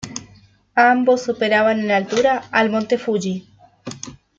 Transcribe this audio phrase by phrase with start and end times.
[0.73, 3.47] Ambos superaban en altura al monte Fuji.